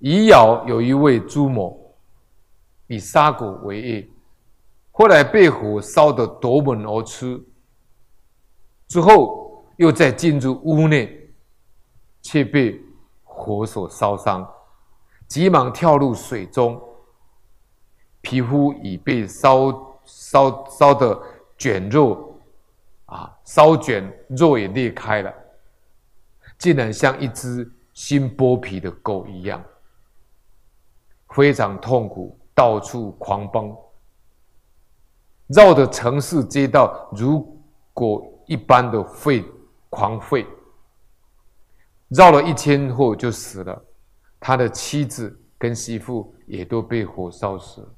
[0.00, 1.94] 余姚有一位朱某，
[2.86, 4.08] 以杀狗为业，
[4.90, 7.42] 后来被火烧得夺门而出，
[8.88, 11.30] 之后又再进入屋内，
[12.22, 12.80] 却被
[13.22, 14.46] 火所烧伤，
[15.28, 16.80] 急忙跳入水中，
[18.22, 21.20] 皮肤已被烧烧烧得
[21.58, 22.40] 卷肉，
[23.04, 25.32] 啊，烧卷肉也裂开了，
[26.58, 29.62] 竟然像一只新剥皮的狗一样，
[31.40, 33.74] 非常痛苦，到处狂奔。
[35.46, 37.58] 绕着城市街道，如
[37.94, 39.42] 果一般的吠
[39.88, 40.46] 狂吠，
[42.08, 43.82] 绕了一圈后就死了。
[44.38, 47.88] 他的妻子跟媳妇也都被火烧死了。